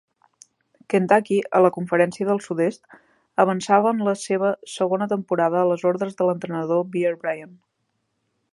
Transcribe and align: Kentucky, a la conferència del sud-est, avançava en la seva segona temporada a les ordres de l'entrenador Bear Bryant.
Kentucky, 0.93 1.35
a 1.57 1.59
la 1.65 1.69
conferència 1.75 2.29
del 2.29 2.41
sud-est, 2.45 2.97
avançava 3.45 3.91
en 3.97 4.01
la 4.09 4.15
seva 4.23 4.55
segona 4.77 5.09
temporada 5.15 5.61
a 5.61 5.69
les 5.73 5.85
ordres 5.91 6.19
de 6.23 6.29
l'entrenador 6.31 6.83
Bear 6.97 7.13
Bryant. 7.25 7.55